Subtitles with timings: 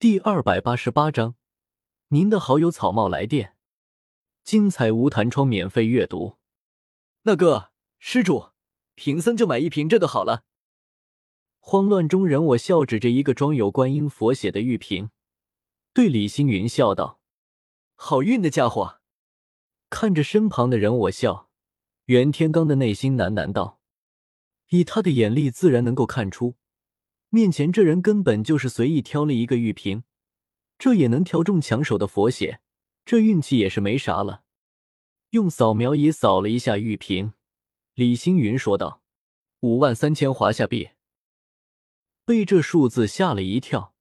[0.00, 1.34] 第二百八十八章，
[2.10, 3.56] 您的好友草帽来电，
[4.44, 6.36] 精彩无弹窗免费阅读。
[7.22, 8.50] 那个施主，
[8.94, 10.44] 贫僧就买一瓶这个好了。
[11.58, 15.10] 慌乱中，人我笑指着一个装有观音佛血的玉瓶，
[15.92, 17.18] 对李星云笑道
[17.98, 19.00] ：“好运的家伙。”
[19.90, 21.50] 看着身旁的人我笑，
[22.04, 23.80] 袁天罡的内心喃喃道
[24.70, 26.54] ：“以他的眼力，自然能够看出。”
[27.30, 30.04] 面前这人根本就是随意挑了一个玉瓶，
[30.78, 32.60] 这也能挑中抢手的佛血，
[33.04, 34.44] 这运气也是没啥了。
[35.30, 37.34] 用扫描仪扫了一下玉瓶，
[37.92, 39.02] 李星云说道
[39.60, 40.90] ：“五万三千华夏币。”
[42.24, 43.94] 被这数字吓了一跳，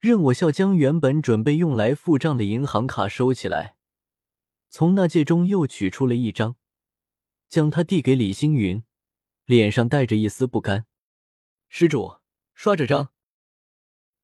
[0.00, 3.76] 任我笑将原本准备用来付账的银行卡收起来，
[4.70, 6.56] 从那戒中又取出了一张，
[7.50, 8.82] 将它递给李星云，
[9.44, 10.86] 脸上带着一丝不甘
[11.68, 12.16] ：“施主。”
[12.56, 13.12] 刷这张，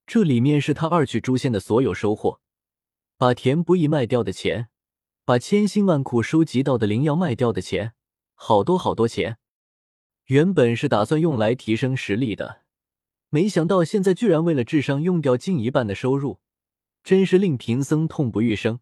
[0.07, 2.41] 这里面是他二去诛仙的所有收获，
[3.19, 4.71] 把田不易卖掉的钱，
[5.27, 7.93] 把千辛万苦收集到的灵药卖掉的钱，
[8.33, 9.37] 好多好多钱。
[10.25, 12.63] 原本是打算用来提升实力的，
[13.29, 16.41] 没想到现在居然为了智商用掉近一半的收入，
[17.05, 18.81] 真是令贫僧痛不欲生。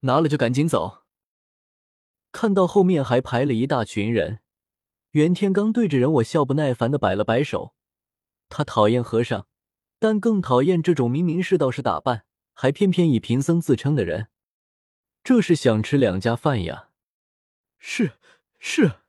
[0.00, 1.02] 拿了就赶紧走。
[2.32, 4.40] 看到后面还排了一大群人，
[5.10, 7.74] 袁天罡对着人我笑不耐烦的摆了摆手。
[8.48, 9.46] 他讨厌和尚，
[9.98, 14.28] 但更讨厌这种明明是道士打扮，还偏偏以贫僧自称的人。
[15.22, 16.90] 这是想吃两家饭呀！
[17.78, 18.12] 是
[18.58, 19.00] 是，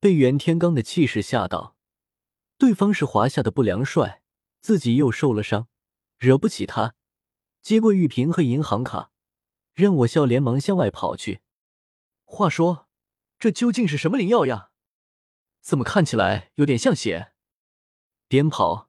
[0.00, 1.76] 被袁天罡的气势吓到，
[2.58, 4.22] 对方是华夏的不良帅，
[4.60, 5.68] 自己又受了伤，
[6.18, 6.94] 惹不起他。
[7.62, 9.10] 接过玉瓶和银行卡，
[9.72, 11.40] 任我笑连忙向外跑去。
[12.24, 12.88] 话说，
[13.38, 14.70] 这究竟是什么灵药呀？
[15.60, 17.33] 怎么看起来有点像血？
[18.34, 18.88] 边跑，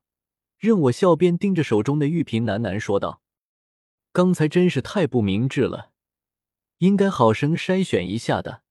[0.57, 3.21] 任我笑边盯着手中的玉瓶，喃喃说道
[4.11, 5.91] ：“刚才真是太不明智了，
[6.79, 8.63] 应该好生筛选一下的，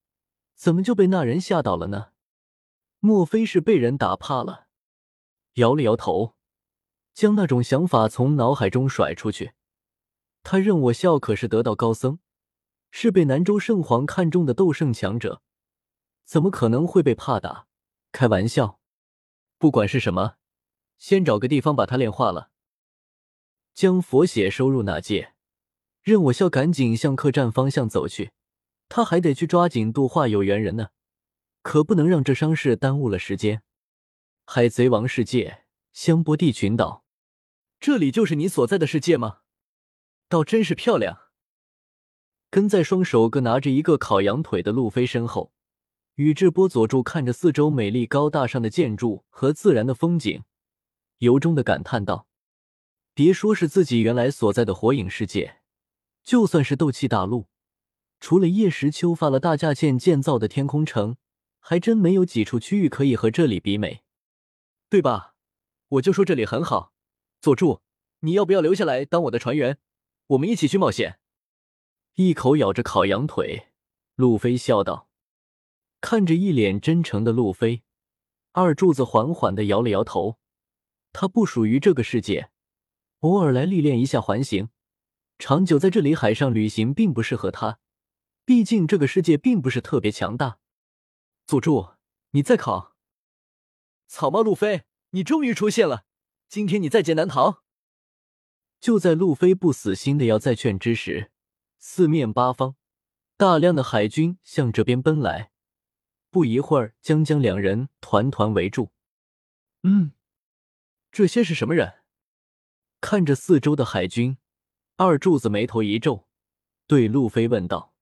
[0.56, 2.08] 怎么就被那人吓到了呢？
[2.98, 4.66] 莫非是被人打怕了？”
[5.54, 6.34] 摇了摇头，
[7.12, 9.52] 将那种想法从脑海中甩出去。
[10.42, 12.18] 他任我笑可是得道高僧，
[12.90, 15.40] 是被南州圣皇看中的斗圣强者，
[16.24, 17.68] 怎么可能会被怕打？
[18.10, 18.80] 开玩笑，
[19.56, 20.34] 不管是什么。
[21.04, 22.48] 先找个地方把它炼化了，
[23.74, 25.34] 将佛血收入那戒。
[26.00, 28.32] 任我笑赶紧向客栈方向走去，
[28.88, 30.88] 他还得去抓紧度化有缘人呢，
[31.60, 33.62] 可不能让这伤势耽误了时间。
[34.46, 37.04] 海贼王世界香波地群岛，
[37.78, 39.40] 这里就是你所在的世界吗？
[40.30, 41.24] 倒真是漂亮。
[42.48, 45.52] 跟在双手各拿着一个烤羊腿的路飞身后，
[46.14, 50.42] 宇智波佐助看着四周美丽高大上的建筑和自然的风景。
[51.18, 52.26] 由衷的感叹道
[53.14, 55.60] ：“别说是自己原来所在的火影世界，
[56.22, 57.46] 就算是斗气大陆，
[58.20, 61.16] 除了叶时秋发了大价钱建造的天空城，
[61.60, 64.02] 还真没有几处区域可以和这里比美，
[64.88, 65.34] 对吧？
[65.88, 66.92] 我就说这里很好。
[67.40, 67.82] 佐助，
[68.20, 69.78] 你要不要留下来当我的船员？
[70.28, 71.18] 我们一起去冒险。”
[72.16, 73.68] 一口咬着烤羊腿，
[74.14, 75.08] 路飞笑道。
[76.00, 77.82] 看着一脸真诚的路飞，
[78.52, 80.38] 二柱子缓缓的摇了摇头。
[81.14, 82.50] 他不属于这个世界，
[83.20, 84.68] 偶尔来历练一下环形，
[85.38, 87.78] 长久在这里海上旅行并不适合他。
[88.44, 90.58] 毕竟这个世界并不是特别强大。
[91.46, 91.90] 佐助，
[92.32, 92.96] 你再考？
[94.08, 96.04] 草帽路飞，你终于出现了！
[96.48, 97.62] 今天你在劫难逃。
[98.80, 101.30] 就在路飞不死心的要再劝之时，
[101.78, 102.74] 四面八方
[103.36, 105.52] 大量的海军向这边奔来，
[106.30, 108.90] 不一会儿将将两人团团围住。
[109.84, 110.10] 嗯。
[111.14, 112.00] 这些是什么人？
[113.00, 114.36] 看着四周的海军，
[114.96, 116.26] 二柱子眉头一皱，
[116.88, 117.94] 对路飞问道：“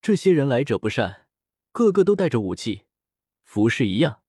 [0.00, 1.26] 这些人来者不善，
[1.70, 2.86] 个个都带着武器，
[3.44, 4.22] 服饰一样，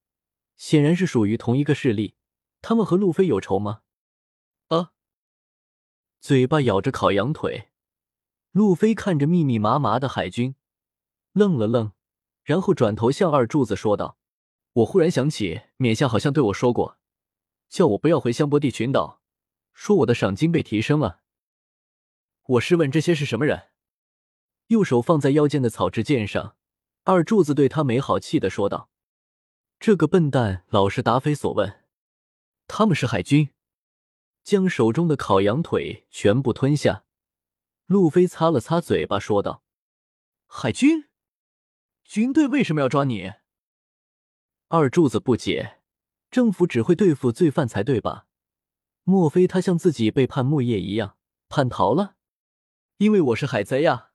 [0.57, 2.15] 显然是属于同一个势力。
[2.61, 3.83] 他们和路飞有仇吗？”
[4.67, 4.91] 啊！
[6.19, 7.69] 嘴巴咬着烤羊腿，
[8.51, 10.55] 路飞看着密密麻麻的海军，
[11.31, 11.93] 愣了愣，
[12.43, 14.17] 然后转头向二柱子说道
[14.83, 16.97] ：“我忽然想起，冕下好像对我说过。”
[17.71, 19.21] 叫我不要回香波地群岛，
[19.71, 21.21] 说我的赏金被提升了。
[22.43, 23.69] 我试问这些是什么人？
[24.67, 26.57] 右手放在腰间的草之剑上，
[27.03, 28.89] 二柱子对他没好气的说道
[29.79, 31.85] ：“这个笨蛋老是答非所问。”
[32.67, 33.51] 他们是海军，
[34.43, 37.05] 将手中的烤羊腿全部吞下。
[37.85, 39.63] 路飞擦了擦嘴巴，说道
[40.45, 41.05] ：“海军
[42.03, 43.31] 军队为什么要抓你？”
[44.67, 45.77] 二柱子不解。
[46.31, 48.25] 政府只会对付罪犯才对吧？
[49.03, 51.17] 莫非他像自己背叛木叶一样
[51.49, 52.15] 叛逃了？
[52.97, 54.11] 因为我是海贼呀！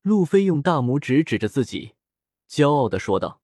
[0.00, 1.96] 路飞用大拇指指着自己，
[2.48, 3.42] 骄傲的说道：“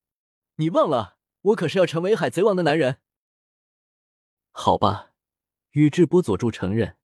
[0.56, 3.00] 你忘了，我可是要成为海贼王的男人。”
[4.50, 5.10] 好吧，
[5.72, 6.96] 宇智波佐助承认，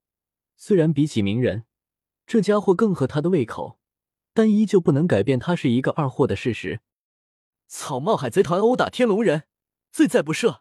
[0.56, 1.67] 虽然比起鸣人，
[2.26, 3.79] 这家伙更合他的胃口，
[4.33, 6.81] 但依旧不能改变他是一个二货的事实。
[7.67, 9.44] 草帽海贼团殴打天龙人，
[9.93, 10.61] 罪在不赦，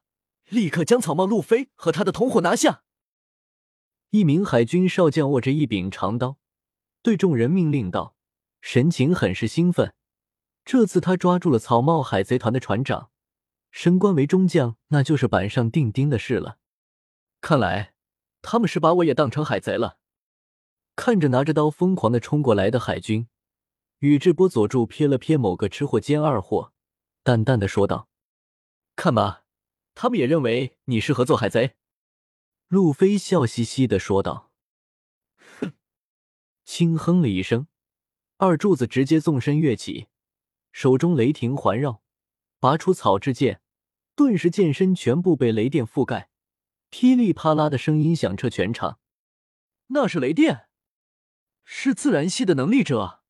[0.50, 2.84] 立刻将草帽路飞和他的同伙拿下。
[4.10, 6.38] 一名海军少将握着一柄长刀，
[7.02, 8.16] 对众人命令道，
[8.62, 9.94] 神情很是兴奋。
[10.66, 13.12] 这次他抓住了草帽海贼团的船长，
[13.72, 16.58] 升官为中将，那就是板上钉钉的事了。
[17.42, 17.94] 看来
[18.42, 19.98] 他们是把我也当成海贼了。
[20.96, 23.28] 看着拿着刀疯狂的冲过来的海军，
[24.00, 26.74] 宇智波佐助瞥了瞥某个吃货兼二货，
[27.24, 28.10] 淡淡的说道
[28.98, 29.44] ：“看吧，
[30.02, 31.76] 他们也认为你适合做海贼。”
[32.70, 34.50] 路飞笑嘻嘻的说道
[35.60, 35.74] ：“哼！”
[36.64, 37.68] 轻哼了一声，
[38.38, 40.08] 二柱子直接纵身跃起，
[40.72, 42.02] 手中雷霆环绕，
[42.62, 43.62] 拔出草雉剑，
[44.16, 46.30] 顿时剑身全部被雷电覆盖，
[46.90, 49.00] 噼里啪啦的声音响彻全场。
[49.88, 50.70] 那是雷电，
[51.66, 53.22] 是自然系的能力者。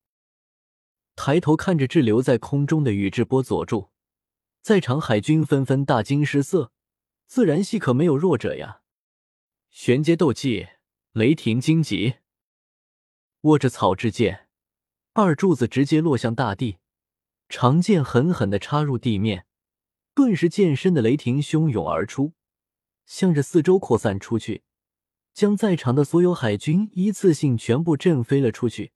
[1.16, 3.88] 抬头看着滞留在空中的宇智波佐助，
[4.69, 6.71] 在场海军纷纷大惊失色，
[7.25, 8.81] 自然系可没有弱者呀！
[9.71, 10.68] 玄阶斗技，
[11.13, 12.18] 雷霆荆棘。
[13.42, 14.48] 握着草雉剑，
[15.13, 16.77] 二柱子直接落向大地，
[17.48, 19.48] 长剑狠狠的插入地面，
[20.13, 22.33] 顿时剑身的雷霆汹涌而出，
[23.07, 24.62] 向着四周扩散出去，
[25.33, 28.92] 将在场的所有海军一次性全部震飞了出去，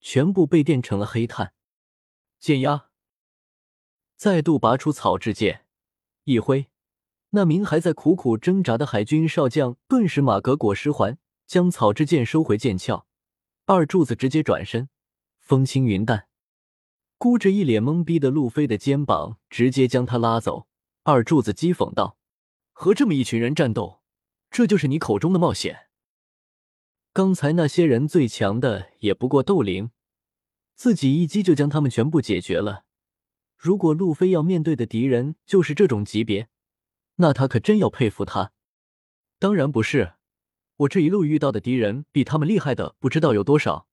[0.00, 1.52] 全部被电成了黑炭。
[2.40, 2.88] 剑压，
[4.22, 5.64] 再度拔出草雉剑，
[6.22, 6.68] 一挥。
[7.30, 13.04] 那名还在苦苦挣扎的海军少将，顿时马革裹尸还，将草之剑收回剑鞘。
[13.66, 14.88] 二柱子直接转身，
[15.40, 16.28] 风轻云淡，
[17.18, 20.68] 箍着一脸懵逼的路飞的肩膀，直接将他拉走。
[21.02, 22.16] 二柱子讥讽道
[22.70, 24.02] ：“和这么一群人战斗，
[24.52, 25.88] 这就是你口中的冒险？
[27.12, 29.90] 刚才那些人最强的也不过斗灵，
[30.76, 32.84] 自己一击就将他们全部解决了。
[33.62, 36.48] 如果路飞要面对的敌人就是这种级别，
[37.14, 38.52] 那他可真要佩服他，
[39.38, 40.14] 当然不是，
[40.78, 43.86] 我这一路遇到的敌人比他们厉害的不知道有多少，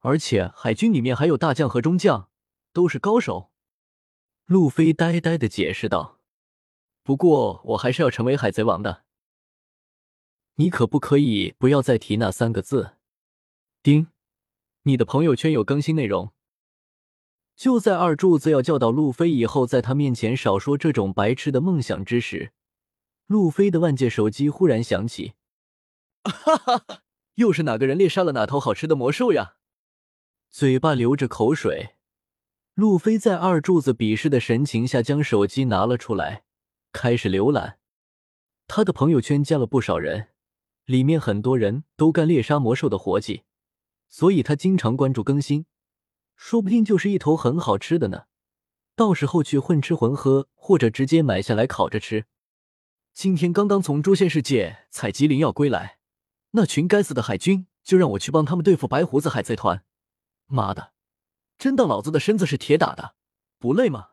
[0.00, 2.30] 而且海军里面还有大将和中将，
[2.72, 3.52] 都是高手。
[4.46, 6.18] 路飞呆呆的解释道
[7.04, 9.04] ：“不过我还是要成为海贼王的，
[10.56, 12.96] 你可不可以不要再提那三个字？”
[13.84, 14.08] 丁，
[14.82, 16.32] 你的朋友圈有更新内容。
[17.56, 22.52] 就在二柱子要教导路飞以后在他面前少说这种白痴的梦想之时，
[23.26, 25.32] 路飞的万界手机忽然响起。
[26.22, 27.02] 哈哈，
[27.36, 29.54] 又是哪个人猎杀了哪头好吃的魔兽呀？
[30.50, 31.94] 嘴巴流着口水，
[32.74, 36.44] 路飞在二柱子鄙视的神情下将手机拿了出来，
[36.92, 37.78] 开始浏览。
[38.68, 40.28] 他的朋友圈加了不少人，
[40.84, 43.44] 里面很多人都干猎杀魔兽的活计，
[44.10, 45.64] 所以他经常关注更新。
[46.36, 48.26] 说不定就是一头很好吃的呢，
[48.94, 52.26] 到时候去混吃混喝，或者直接买下来烤着吃。
[53.12, 55.98] 今天刚刚从诛仙世界采集灵药归来，
[56.50, 59.82] 那群该死的海军就让我去帮他们对付白胡子海贼团。
[60.46, 60.92] 妈的，
[61.58, 63.14] 真当老子的身子是铁打的，
[63.58, 64.10] 不累吗？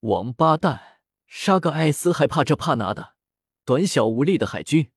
[0.00, 3.14] 王八蛋，杀个艾斯还怕这怕那的，
[3.66, 4.90] 短小无力的海军。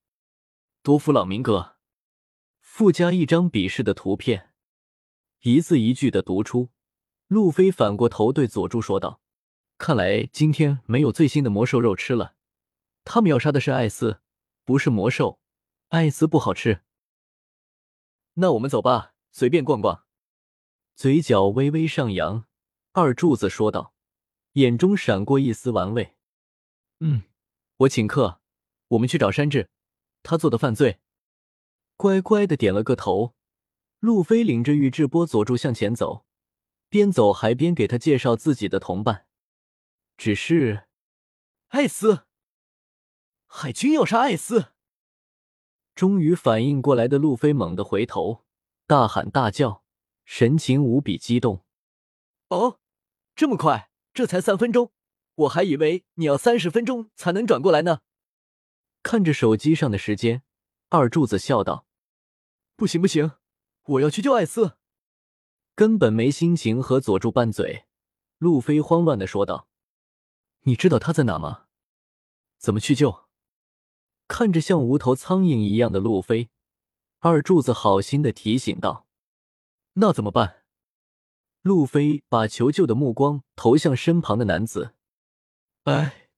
[0.82, 1.75] 多弗朗明哥，
[2.62, 4.50] 附加一张鄙视的图片。
[5.43, 6.69] 一字一句的读出，
[7.25, 9.21] 路飞反过头对佐助说道
[9.79, 12.36] ：“看来今天没有最新的魔兽肉吃了。
[13.03, 14.21] 他们要杀的是艾斯，
[14.63, 15.39] 不是魔兽。
[15.89, 16.81] 艾斯不好吃。
[18.36, 20.05] 那我们走吧，随便逛逛。”
[20.95, 22.45] 嘴角微微上扬，
[22.91, 23.95] 二柱子说道，
[24.53, 26.15] 眼中闪过一丝玩味。
[27.01, 27.24] “嗯，
[27.77, 28.39] 我请客。
[28.89, 29.69] 我们去找山治，
[30.21, 31.00] 他做的犯罪。”
[31.98, 33.33] 乖乖的点了个头。
[34.01, 36.25] 路飞领着宇智波佐助向前走，
[36.89, 39.27] 边走还边给他介绍自己的同伴。
[40.17, 40.88] 只是，
[41.67, 42.25] 艾斯，
[43.46, 44.74] 海军要杀艾斯！
[45.93, 48.43] 终于反应过来的路飞猛地回头，
[48.88, 49.84] 大喊大叫，
[50.25, 51.63] 神情无比激动。
[52.48, 52.79] 哦，
[53.36, 53.91] 这么快？
[54.15, 54.91] 这才三分钟，
[55.36, 58.01] 我还以为你要三十分钟才能转过来呢。
[59.03, 60.41] 看着手机上的时间，
[60.89, 61.86] 二柱子笑道
[62.75, 63.34] ：“不行，不行。”
[63.91, 64.77] 我要去救艾斯，
[65.75, 67.86] 根本没心情和佐助拌嘴。
[68.38, 69.67] 路飞慌乱的说道
[70.63, 71.65] ：“你知道他在哪吗？
[72.57, 73.25] 怎么去救？”
[74.29, 76.50] 看着像无头苍蝇一样的路飞，
[77.19, 79.05] 二柱子好心的提醒道
[79.95, 80.63] ：“那怎么办？”
[81.62, 84.95] 路飞把求救的目光投向身旁的男子，
[85.83, 86.29] 哎，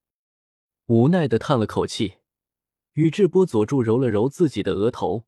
[0.88, 2.18] 无奈的叹了口气。
[2.94, 5.26] 宇智波佐助揉了揉自己的额头，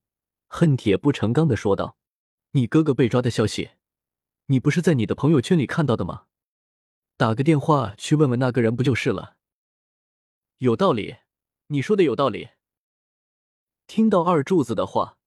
[0.48, 1.98] 恨铁不成钢的说道
[2.56, 3.72] ：“你哥哥被抓的消息，
[4.46, 6.28] 你不是在你的朋友圈里看到的吗？
[7.18, 9.36] 打个电话去问问那个人不就是了？”
[10.60, 11.18] 有道理，
[11.68, 12.52] 你说的有道理。
[13.88, 15.18] 听到二柱子的话，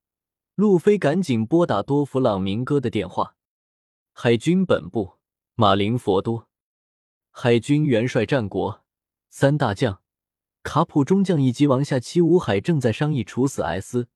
[0.54, 3.36] 路飞赶紧拨打多弗朗明哥的电话。
[4.14, 5.18] 海军本部，
[5.54, 6.48] 马林佛多，
[7.30, 8.86] 海军元帅战国
[9.28, 10.00] 三大将
[10.62, 14.08] 卡普中将以及王下七武海正在商议处死 S，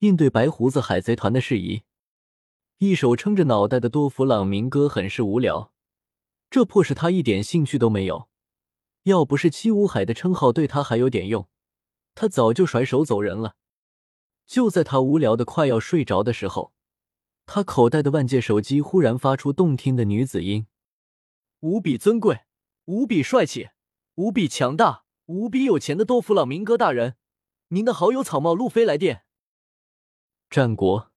[0.00, 1.84] 应对白胡子海贼团的事宜。
[2.82, 5.72] 一手撑着脑袋的多弗朗明哥很是无聊，
[6.50, 8.28] 这迫使他一点兴趣都没有。
[9.04, 11.48] 要不是七武海的称号对他还有点用，
[12.16, 13.54] 他早就甩手走人了。
[14.48, 16.72] 就在他无聊的快要睡着的时候。
[17.46, 20.66] 他口袋的万界手机忽然发出动听的女子音
[21.62, 22.40] ：“无比尊贵、
[22.86, 23.68] 无比帅气、
[24.16, 27.14] 无比强大、无比有钱的多弗朗明哥大人，
[27.68, 29.22] 您的好友草帽路飞来电。”
[30.50, 31.11] 战国，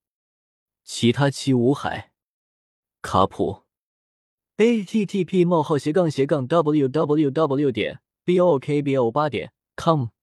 [0.86, 2.12] 其他七五海，
[3.02, 3.64] 卡普
[4.58, 7.72] ，a t t p: 冒号斜杠斜杠 w w w.
[7.72, 10.15] 点 b o k b o 八点 com。